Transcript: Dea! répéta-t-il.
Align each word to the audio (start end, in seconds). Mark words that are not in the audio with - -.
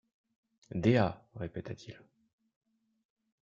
Dea! 0.81 1.21
répéta-t-il. 1.35 2.01